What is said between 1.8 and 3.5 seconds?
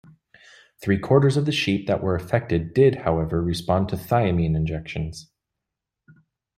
that were affected did however